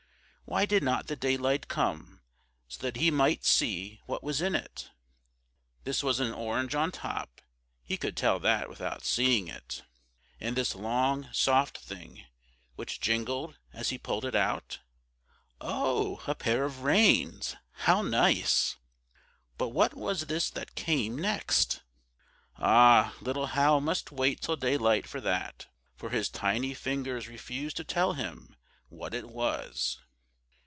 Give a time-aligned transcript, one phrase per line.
[0.43, 2.19] Why did not the daylight come,
[2.67, 4.91] so that he might see what was in it?
[5.85, 7.39] This was an orange on top;
[7.81, 9.83] he could tell that without seeing it.
[10.41, 12.25] And this long, soft thing,
[12.75, 14.79] which jingled as he pulled it out?
[15.61, 17.55] Oh, a pair of reins!
[17.85, 18.75] How nice!
[19.57, 21.81] But what was this that came next?
[22.57, 23.15] Ah!
[23.21, 28.11] little Hal must wait till daylight for that, for his tiny fingers refused to tell
[28.13, 28.57] him
[28.89, 30.01] what it was.